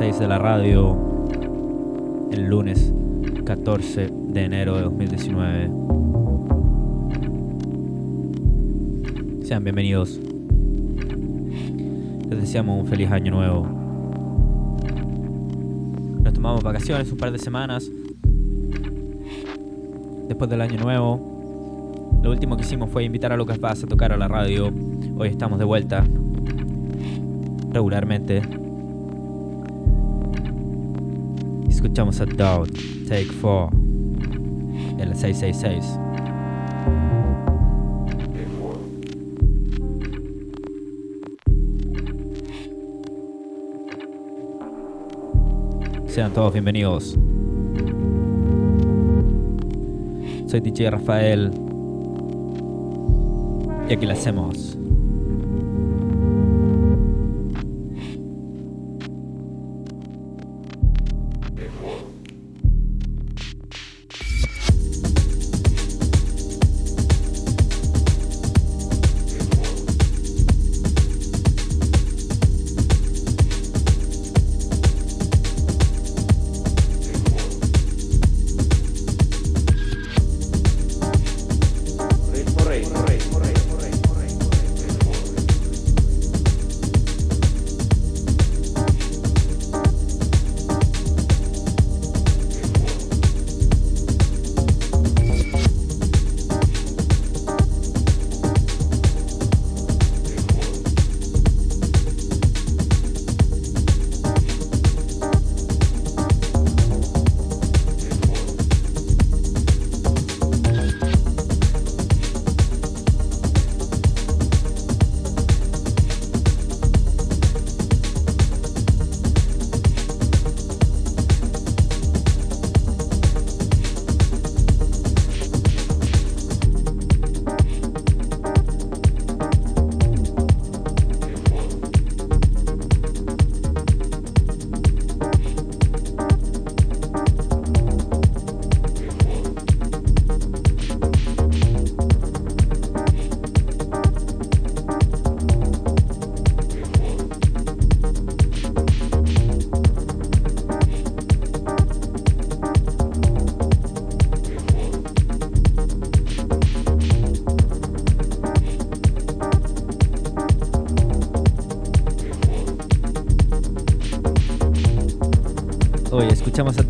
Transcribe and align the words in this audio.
6 0.00 0.18
de 0.18 0.28
la 0.28 0.38
radio, 0.38 0.96
el 2.32 2.46
lunes 2.46 2.90
14 3.44 4.08
de 4.10 4.44
enero 4.44 4.76
de 4.76 4.82
2019. 4.84 5.70
Sean 9.44 9.62
bienvenidos. 9.62 10.18
Les 12.30 12.40
deseamos 12.40 12.82
un 12.82 12.86
feliz 12.88 13.10
año 13.10 13.30
nuevo. 13.30 13.66
Nos 16.24 16.32
tomamos 16.32 16.62
vacaciones 16.62 17.12
un 17.12 17.18
par 17.18 17.30
de 17.30 17.38
semanas. 17.38 17.86
Después 20.28 20.48
del 20.48 20.62
año 20.62 20.80
nuevo, 20.80 22.20
lo 22.22 22.30
último 22.30 22.56
que 22.56 22.62
hicimos 22.62 22.88
fue 22.88 23.04
invitar 23.04 23.34
a 23.34 23.36
Lucas 23.36 23.60
Vaz 23.60 23.84
a 23.84 23.86
tocar 23.86 24.12
a 24.12 24.16
la 24.16 24.28
radio. 24.28 24.72
Hoy 25.18 25.28
estamos 25.28 25.58
de 25.58 25.66
vuelta. 25.66 26.06
Regularmente. 27.70 28.59
Escuchamos 31.82 32.20
a 32.20 32.26
Doubt, 32.26 32.76
Take 33.08 33.28
4, 33.40 33.70
el 34.98 35.16
666. 35.16 35.98
Sean 46.06 46.34
todos 46.34 46.52
bienvenidos. 46.52 47.16
Soy 50.48 50.60
DJ 50.60 50.90
Rafael 50.90 51.50
y 53.88 53.94
aquí 53.94 54.04
lo 54.04 54.12
hacemos. 54.12 54.79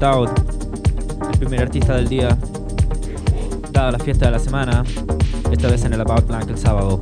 Doubt, 0.00 0.30
el 1.30 1.38
primer 1.38 1.60
artista 1.60 1.94
del 1.94 2.08
día, 2.08 2.34
dada 3.70 3.92
la 3.92 3.98
fiesta 3.98 4.24
de 4.24 4.30
la 4.30 4.38
semana, 4.38 4.82
esta 5.52 5.68
vez 5.68 5.84
en 5.84 5.92
el 5.92 6.00
About 6.00 6.26
Blank 6.26 6.48
el 6.48 6.56
sábado. 6.56 6.98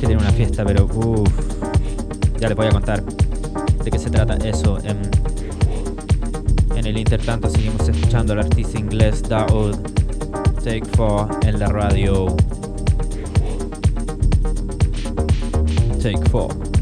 Que 0.00 0.06
tiene 0.06 0.16
una 0.16 0.30
fiesta, 0.30 0.64
pero 0.64 0.84
uff, 0.84 1.28
ya 2.38 2.50
les 2.50 2.56
voy 2.56 2.68
a 2.68 2.70
contar 2.70 3.02
de 3.02 3.90
qué 3.90 3.98
se 3.98 4.08
trata 4.08 4.36
eso. 4.48 4.78
En, 4.84 5.00
en 6.76 6.86
el 6.86 6.96
intertanto 6.98 7.50
seguimos 7.50 7.88
escuchando 7.88 8.32
al 8.34 8.38
artista 8.38 8.78
inglés 8.78 9.24
Daoud 9.28 9.74
Take 10.62 10.84
Four 10.96 11.30
en 11.42 11.58
la 11.58 11.66
radio. 11.66 12.26
Take 16.00 16.30
4. 16.30 16.75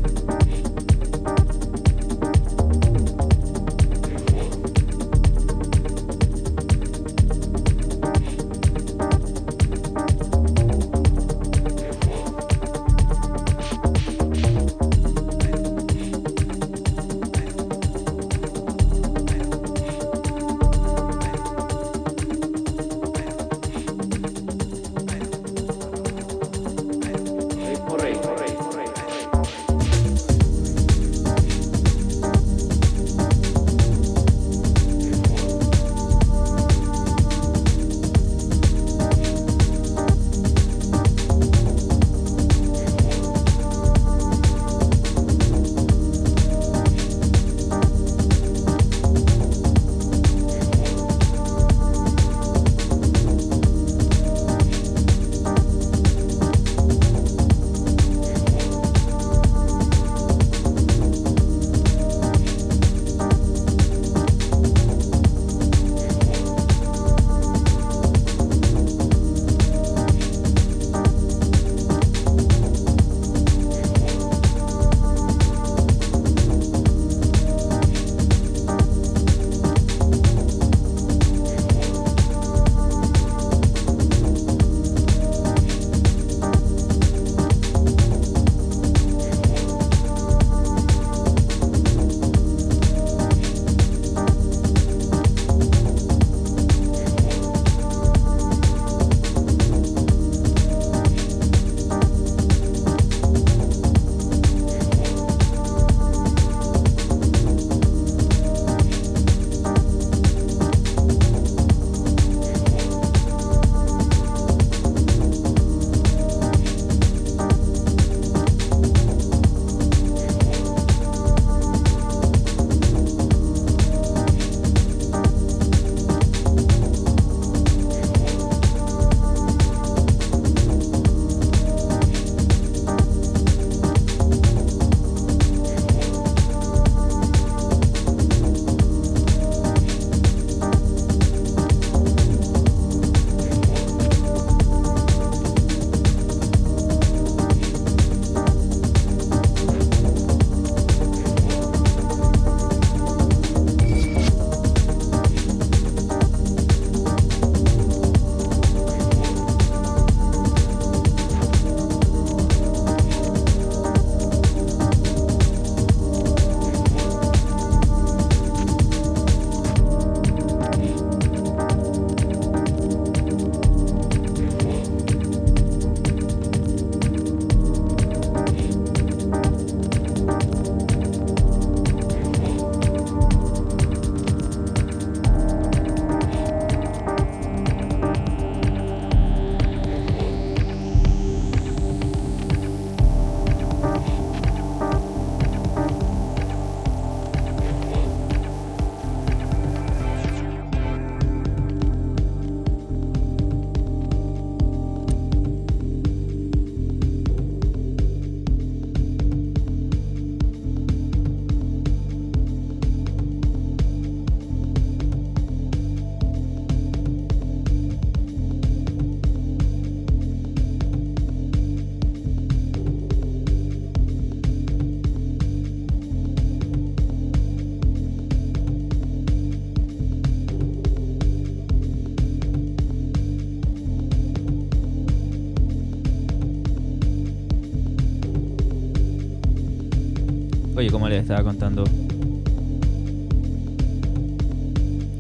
Como 240.95 241.09
les 241.09 241.23
estaba 241.23 241.43
contando, 241.43 241.83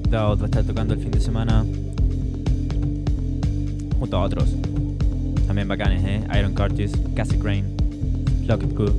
Dao 0.09 0.37
va 0.37 0.43
a 0.43 0.45
estar 0.45 0.63
tocando 0.63 0.95
el 0.95 1.01
fin 1.01 1.11
de 1.11 1.21
semana 1.21 1.65
junto 3.99 4.17
a 4.17 4.23
otros. 4.23 4.55
También 5.49 5.67
bacanes, 5.67 6.05
¿eh? 6.05 6.23
Iron 6.39 6.55
Curtis, 6.55 6.93
Cassie 7.17 7.41
Crane, 7.41 7.65
Lockett 8.47 8.73
Cook, 8.73 8.95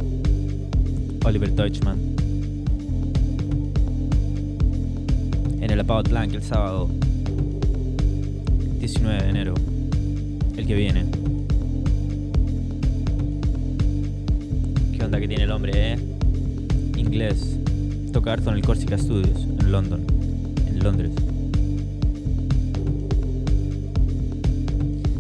Oliver 1.24 1.50
Deutschman. 1.56 1.98
En 5.62 5.72
el 5.72 5.80
About 5.80 6.10
Blank 6.10 6.34
el 6.34 6.44
sábado 6.44 6.90
19 8.82 9.24
de 9.24 9.30
enero, 9.30 9.54
el 10.58 10.68
que 10.68 10.76
viene. 10.76 11.06
¿Qué 14.92 15.06
onda 15.06 15.22
que 15.22 15.28
tiene 15.30 15.46
el 15.46 15.52
hombre, 15.52 15.94
eh? 15.94 16.15
Inglés. 17.16 17.58
Toca 18.12 18.34
harto 18.34 18.50
en 18.50 18.58
el 18.58 18.62
Corsica 18.62 18.98
Studios, 18.98 19.46
en 19.46 19.72
London, 19.72 20.06
en 20.68 20.80
Londres. 20.80 21.12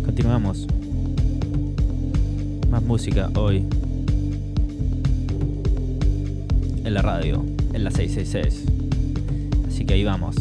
Continuamos. 0.03 0.68
Más 2.69 2.83
música 2.83 3.31
hoy. 3.36 3.65
En 6.84 6.93
la 6.93 7.01
radio, 7.01 7.46
en 7.72 7.86
la 7.86 7.91
666. 7.91 8.65
Así 9.70 9.86
que 9.86 9.93
ahí 9.93 10.03
vamos. 10.03 10.36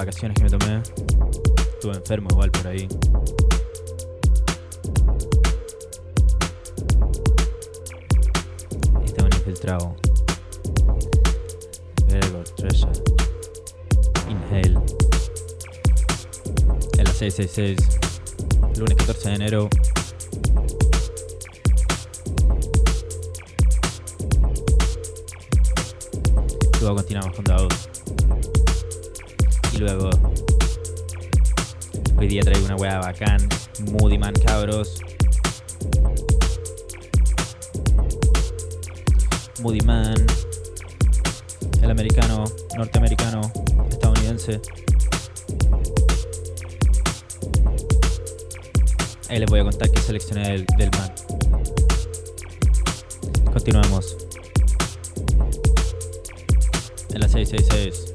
Vacaciones 0.00 0.34
que 0.34 0.44
me 0.44 0.50
tomé. 0.50 0.82
Estuve 1.74 1.94
enfermo 1.94 2.30
igual 2.30 2.50
por 2.50 2.66
ahí. 2.68 2.88
Este 9.04 9.20
es 9.20 9.24
un 9.24 9.32
infiltrado. 9.34 9.94
Gregor, 12.06 12.44
Treasure. 12.56 12.92
Inhale. 14.30 14.80
En 16.96 17.04
la 17.04 17.12
666. 17.12 17.76
Lunes 18.78 18.96
14 18.96 19.28
de 19.28 19.34
enero. 19.34 19.68
Luego 26.80 26.96
continuamos 26.96 27.36
con 27.36 27.44
Daud. 27.44 27.99
Luego. 29.80 30.10
Hoy 32.18 32.28
día 32.28 32.42
traigo 32.42 32.66
una 32.66 32.76
weá 32.76 32.98
bacán. 32.98 33.48
Moody 33.92 34.18
Man, 34.18 34.34
cabros. 34.34 35.00
Moody 39.62 39.80
Man. 39.80 40.26
El 41.80 41.90
americano, 41.90 42.44
norteamericano, 42.76 43.40
estadounidense. 43.88 44.60
Ahí 49.30 49.38
les 49.38 49.48
voy 49.48 49.60
a 49.60 49.64
contar 49.64 49.90
qué 49.90 50.00
seleccioné 50.02 50.42
del, 50.50 50.66
del 50.76 50.90
man. 50.90 51.10
Continuamos. 53.50 54.14
En 57.14 57.20
la 57.22 57.28
666. 57.30 58.09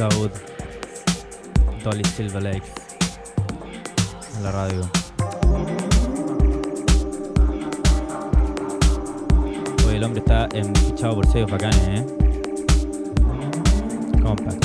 Daoud, 0.00 0.30
Dolly 1.84 2.04
Silver 2.04 2.42
Lake, 2.42 2.62
en 4.34 4.42
la 4.42 4.50
radio. 4.50 4.90
Hoy 9.86 9.96
el 9.96 10.04
hombre 10.04 10.20
está 10.20 10.48
fichado 10.86 11.16
por 11.16 11.26
sellos 11.30 11.50
bacanes, 11.50 12.00
¿eh? 12.00 12.06
Compact. 14.22 14.64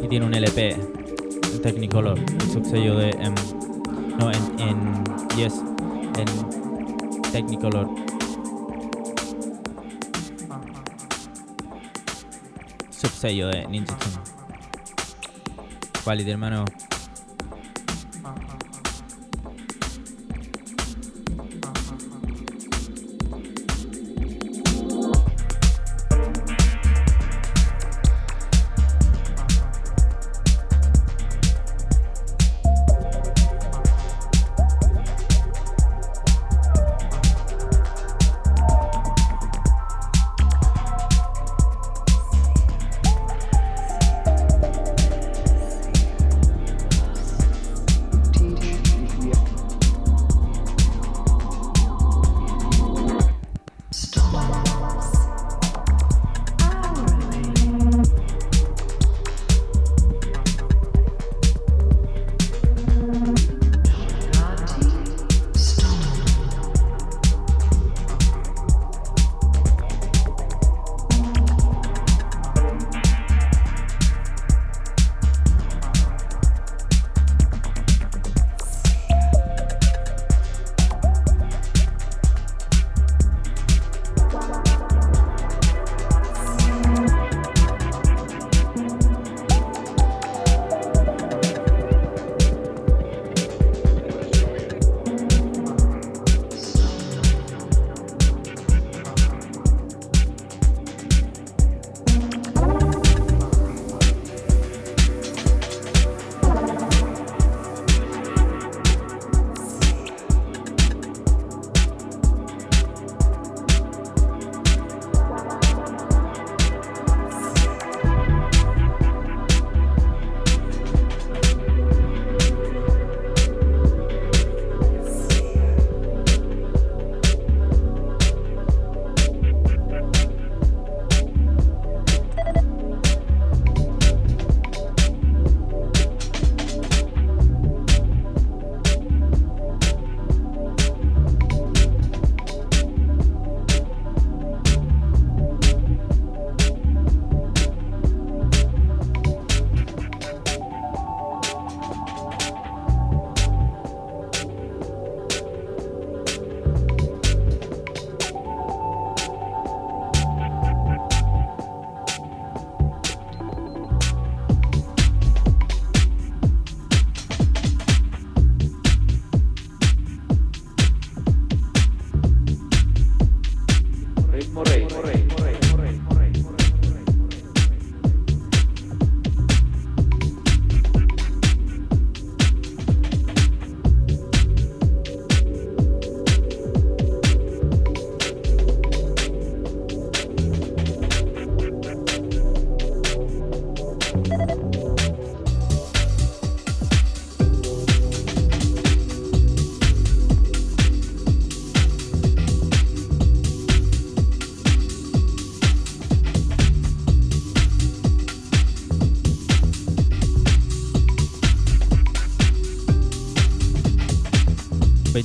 Y 0.00 0.08
tiene 0.08 0.26
un 0.26 0.32
LP 0.32 0.95
Technicolor, 1.62 2.18
el 2.18 2.50
subsello 2.50 2.96
de. 2.96 3.10
em, 3.10 3.34
no, 4.18 4.30
en, 4.30 4.60
en. 4.60 5.04
Yes, 5.36 5.54
en 6.18 7.22
Technicolor. 7.32 7.88
Subsello 12.90 13.48
de 13.48 13.66
Ninja 13.68 13.96
Tune. 13.98 14.16
Quality, 16.04 16.30
hermano. 16.30 16.64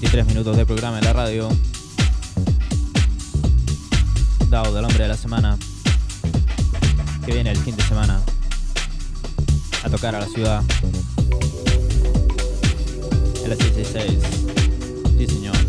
23 0.02 0.26
minutos 0.26 0.58
de 0.58 0.66
programa 0.66 0.98
en 0.98 1.06
la 1.06 1.14
radio. 1.14 1.48
Dado 4.50 4.74
del 4.74 4.84
hombre 4.84 5.04
de 5.04 5.10
la 5.10 5.16
semana. 5.16 5.60
Que 7.24 7.34
viene 7.34 7.52
el 7.52 7.58
fin 7.58 7.76
de 7.76 7.84
semana. 7.84 8.20
A 9.84 9.90
tocar 9.92 10.16
a 10.16 10.22
la 10.22 10.26
ciudad. 10.26 10.64
En 13.44 13.50
la 13.52 13.56
666. 13.56 14.20
Sí, 15.20 15.28
señor. 15.28 15.61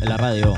en 0.00 0.08
la 0.08 0.16
radio. 0.16 0.54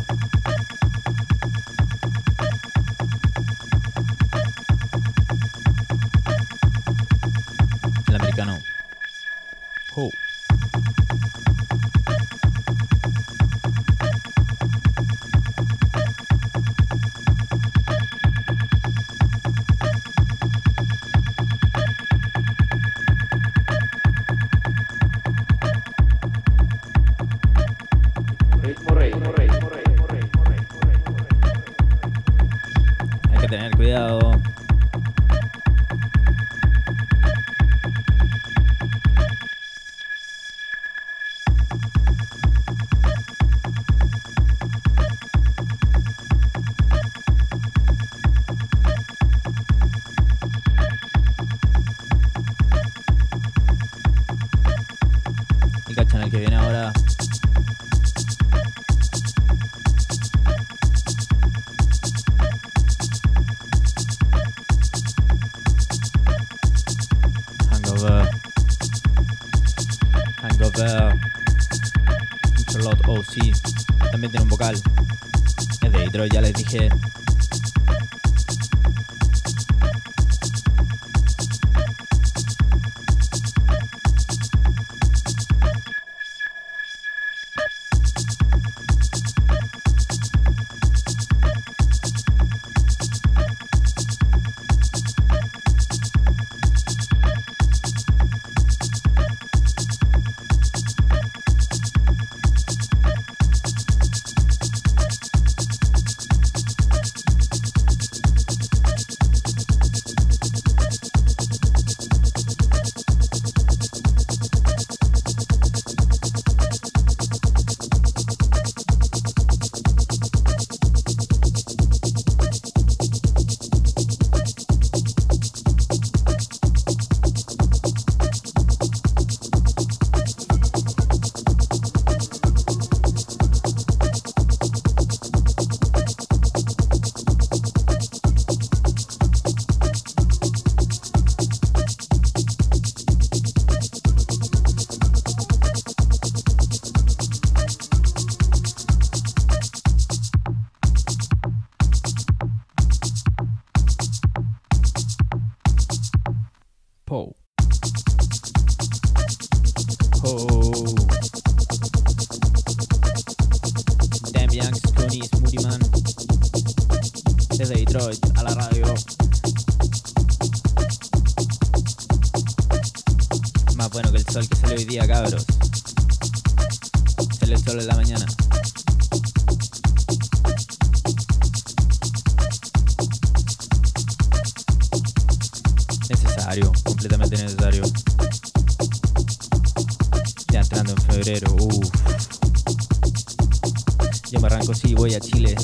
Yo 194.30 194.40
me 194.40 194.46
arranco 194.46 194.74
sí, 194.74 194.94
voy 194.94 195.14
a 195.14 195.20
Chile. 195.20 195.54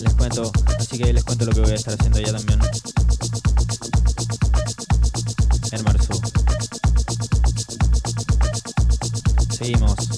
Les 0.00 0.14
cuento, 0.14 0.52
así 0.78 0.98
que 0.98 1.12
les 1.12 1.24
cuento 1.24 1.46
lo 1.46 1.52
que 1.52 1.60
voy 1.60 1.70
a 1.70 1.74
estar 1.74 1.94
haciendo 1.94 2.20
ya 2.20 2.32
también. 2.32 2.60
En 5.72 5.84
marzo. 5.84 6.20
Seguimos. 9.56 10.17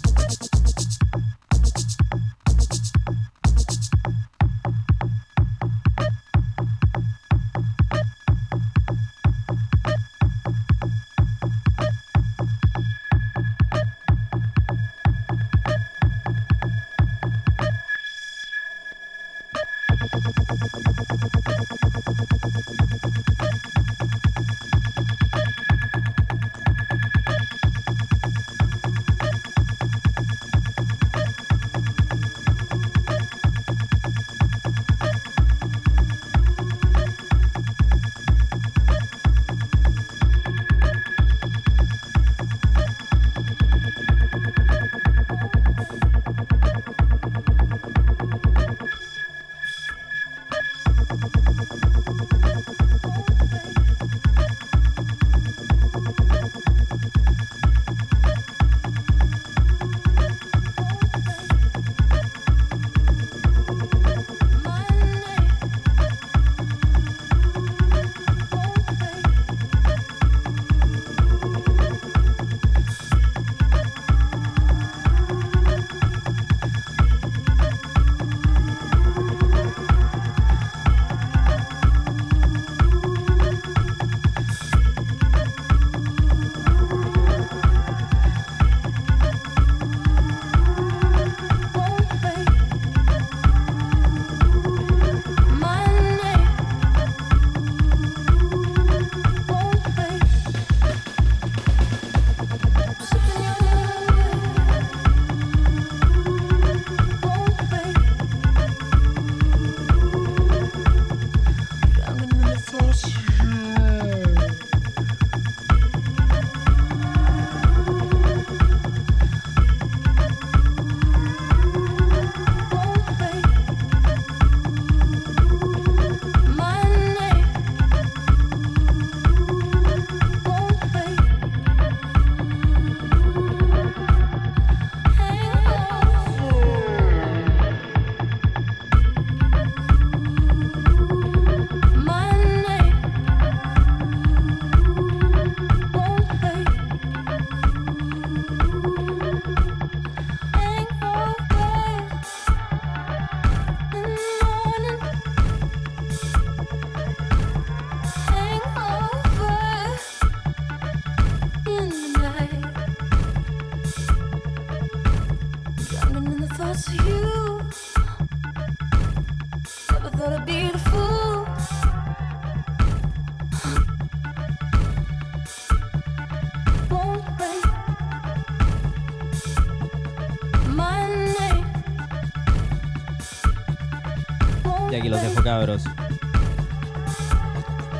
Cabros. 185.60 185.84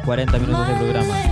40 0.05 0.39
minutos 0.39 0.67
de 0.67 0.75
programa. 0.75 1.30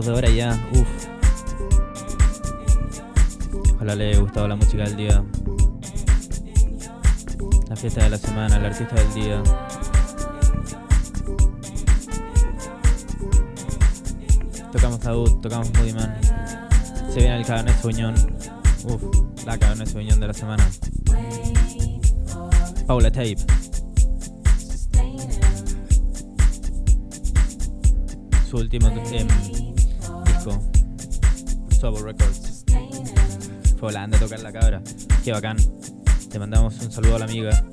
De 0.00 0.12
hora 0.12 0.30
ya. 0.30 0.58
Uf. 0.72 0.88
Ojalá 3.74 3.94
le 3.94 4.08
haya 4.08 4.18
gustado 4.18 4.48
la 4.48 4.56
música 4.56 4.84
del 4.84 4.96
día. 4.96 5.22
La 7.68 7.76
fiesta 7.76 8.04
de 8.04 8.10
la 8.10 8.16
semana, 8.16 8.56
el 8.56 8.64
artista 8.64 8.94
del 8.94 9.14
día. 9.14 9.42
Tocamos 14.72 15.00
Taúd, 15.00 15.40
tocamos 15.42 15.70
Man 15.94 16.18
Se 17.12 17.20
viene 17.20 17.36
el 17.36 17.44
Cabernet 17.44 17.78
Sauvignon. 17.78 18.14
Uf, 18.84 19.02
la 19.44 19.58
Cabernet 19.58 19.86
Sauvignon 19.86 20.18
de 20.18 20.26
la 20.26 20.34
semana. 20.34 20.66
Paula 22.86 23.10
Tape. 23.10 23.36
su 28.50 28.56
último 28.56 28.90
disco, 28.90 29.69
Sobo 31.80 32.02
Records. 32.02 32.66
Fue 33.78 33.88
volando 33.88 34.14
a 34.18 34.20
tocar 34.20 34.40
la 34.40 34.52
cabra. 34.52 34.82
Qué 35.24 35.32
bacán. 35.32 35.56
Te 36.30 36.38
mandamos 36.38 36.78
un 36.82 36.92
saludo 36.92 37.16
a 37.16 37.20
la 37.20 37.24
amiga. 37.24 37.64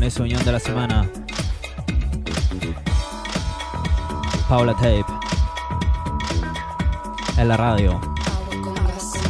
En 0.00 0.04
esa 0.04 0.22
unión 0.22 0.42
de 0.46 0.52
la 0.52 0.58
semana. 0.58 1.06
Paula 4.48 4.72
Tape. 4.72 5.04
En 7.36 7.48
la 7.48 7.58
radio. 7.58 8.00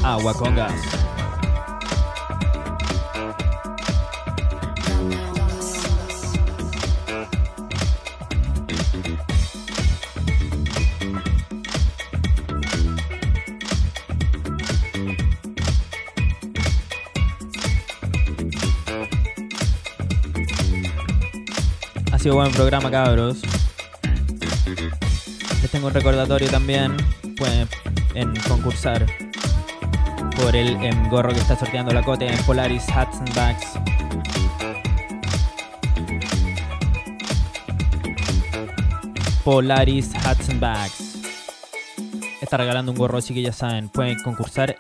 Agua 0.05 0.33
con 0.33 0.55
gas. 0.55 0.73
Ha 0.73 1.00
sido 22.21 22.35
buen 22.35 22.53
programa, 22.53 22.91
cabros. 22.91 23.39
Les 25.63 25.71
tengo 25.71 25.87
un 25.87 25.95
recordatorio 25.95 26.51
también. 26.51 26.95
Pueden 27.39 27.67
en 28.15 28.37
concursar 28.47 29.07
por 30.37 30.55
el 30.55 30.77
gorro 31.09 31.33
que 31.33 31.39
está 31.39 31.57
sorteando 31.57 31.95
la 31.95 32.03
Cote 32.03 32.27
en 32.27 32.37
Polaris 32.45 32.85
Hats 32.91 33.21
and 33.21 33.35
Bags. 33.35 33.67
Polaris 39.43 40.15
Hats 40.15 40.51
and 40.51 40.61
Bags. 40.61 41.19
Está 42.43 42.59
regalando 42.59 42.93
un 42.93 42.99
gorro, 42.99 43.17
así 43.17 43.33
que 43.33 43.41
ya 43.41 43.53
saben, 43.53 43.89
pueden 43.89 44.23
concursar 44.23 44.77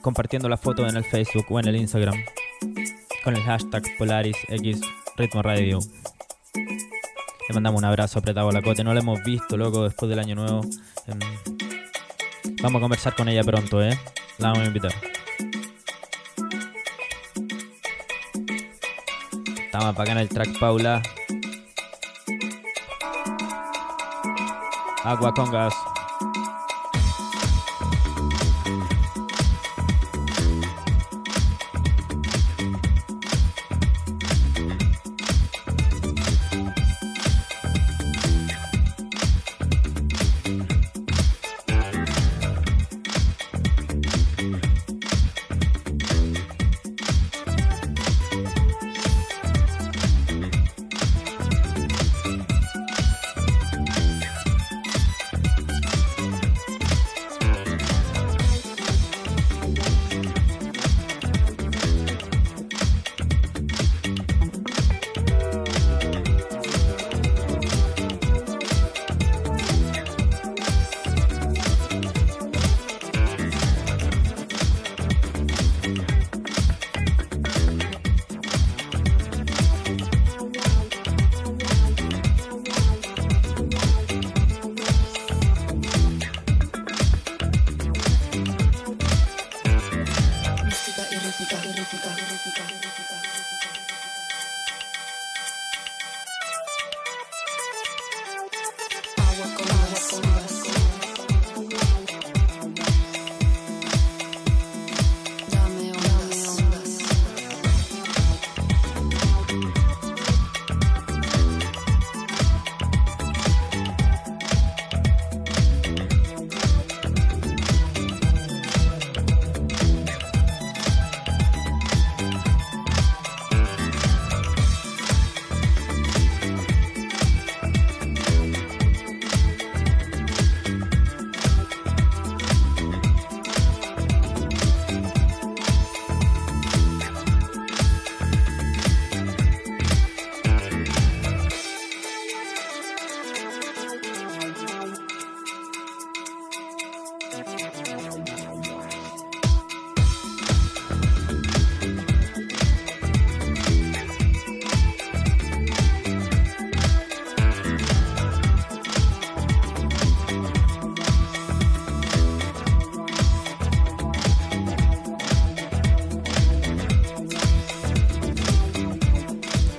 compartiendo 0.00 0.48
la 0.48 0.56
foto 0.56 0.86
en 0.86 0.96
el 0.96 1.04
Facebook 1.04 1.46
o 1.50 1.58
en 1.58 1.66
el 1.66 1.74
Instagram 1.74 2.14
con 3.24 3.34
el 3.34 3.42
hashtag 3.42 3.82
Polaris 3.98 4.36
X 4.48 4.80
Ritmo 5.16 5.42
Radio. 5.42 5.80
Mandamos 7.54 7.78
un 7.78 7.84
abrazo 7.84 8.18
apretado 8.18 8.48
a 8.48 8.52
la 8.52 8.62
Cote. 8.62 8.82
No 8.82 8.92
la 8.92 9.00
hemos 9.00 9.22
visto, 9.22 9.56
loco, 9.56 9.84
después 9.84 10.10
del 10.10 10.18
año 10.18 10.34
nuevo. 10.34 10.62
Em, 11.06 11.20
vamos 12.60 12.80
a 12.80 12.82
conversar 12.82 13.14
con 13.14 13.28
ella 13.28 13.44
pronto, 13.44 13.80
¿eh? 13.80 13.96
La 14.38 14.48
vamos 14.48 14.64
a 14.64 14.66
invitar. 14.66 14.92
Estamos 19.64 19.94
para 19.94 20.02
acá 20.02 20.12
en 20.12 20.18
el 20.18 20.28
track 20.28 20.58
Paula. 20.58 21.00
Agua 25.04 25.32
con. 25.32 25.93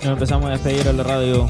Nos 0.06 0.14
empezamos 0.14 0.45
a 0.45 0.51
despedir 0.51 0.88
a 0.88 0.93
la 0.93 1.01
radio. 1.01 1.49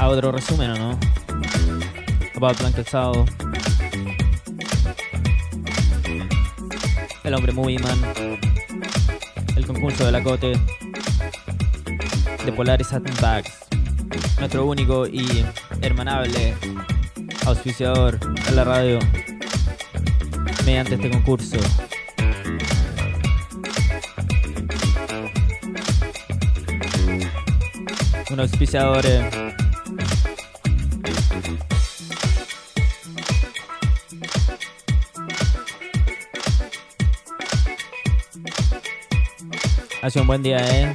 A 0.00 0.08
otro 0.08 0.32
resumen, 0.32 0.70
¿o 0.70 0.78
no? 0.78 0.98
About 2.34 2.58
Blanket 2.58 2.88
Sao. 2.88 3.26
El 7.22 7.34
hombre 7.34 7.52
Movie 7.52 7.78
Man. 7.80 8.00
El 9.54 9.66
concurso 9.66 10.06
de 10.06 10.12
la 10.12 10.22
Cote. 10.22 10.58
De 12.46 12.52
Polaris 12.52 12.88
Bags. 13.20 13.52
Nuestro 14.38 14.64
único 14.64 15.06
y 15.06 15.44
hermanable 15.82 16.54
auspiciador 17.44 18.18
en 18.48 18.56
la 18.56 18.64
radio 18.64 19.00
mediante 20.64 20.94
este 20.94 21.10
concurso. 21.10 21.58
Un 28.32 28.40
auspiciador 28.40 29.04
Hace 40.00 40.20
un 40.20 40.26
buen 40.26 40.42
día, 40.42 40.56
¿eh? 40.58 40.94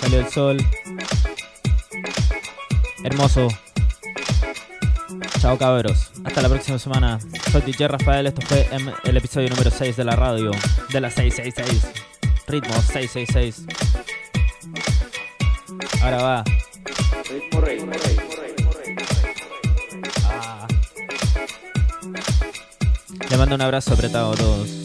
Salió 0.00 0.20
el 0.20 0.28
sol. 0.28 0.56
Hermoso. 3.02 3.48
Chao 5.40 5.58
cabros. 5.58 6.12
Hasta 6.24 6.42
la 6.42 6.48
próxima 6.48 6.78
semana. 6.78 7.18
Soy 7.50 7.62
DJ 7.62 7.88
Rafael. 7.88 8.28
Esto 8.28 8.40
fue 8.42 8.68
el 9.02 9.16
episodio 9.16 9.50
número 9.50 9.70
6 9.70 9.96
de 9.96 10.04
la 10.04 10.14
radio. 10.14 10.52
De 10.90 11.00
la 11.00 11.10
666. 11.10 11.92
Ritmo 12.46 12.74
666. 12.74 13.66
Ahora 16.02 16.16
va. 16.16 16.44
Ah. 20.24 20.66
Le 23.30 23.36
mando 23.36 23.54
un 23.54 23.62
abrazo 23.62 23.94
apretado 23.94 24.32
a 24.32 24.36
todos. 24.36 24.81